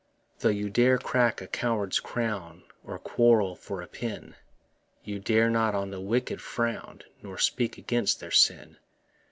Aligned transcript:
Though 0.39 0.49
you 0.49 0.71
dare 0.71 0.97
crack 0.97 1.41
a 1.43 1.47
coward's 1.47 1.99
crown, 1.99 2.63
Or 2.83 2.97
quarrel 2.97 3.55
for 3.55 3.83
a 3.83 3.87
pin, 3.87 4.33
You 5.03 5.19
dare 5.19 5.47
not 5.51 5.75
on 5.75 5.91
the 5.91 6.01
wicked 6.01 6.41
frown, 6.41 7.03
Nor 7.21 7.37
speak 7.37 7.77
against 7.77 8.19
their 8.19 8.31
sin. 8.31 8.77